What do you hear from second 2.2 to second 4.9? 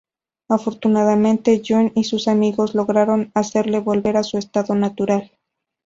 amigos lograron hacerle volver a su estado